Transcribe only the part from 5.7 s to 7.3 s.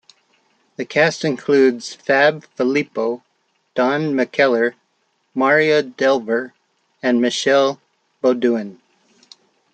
Delver and